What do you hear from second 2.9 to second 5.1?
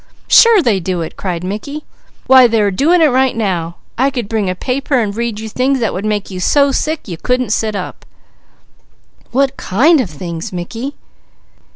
it right now! I could bring a paper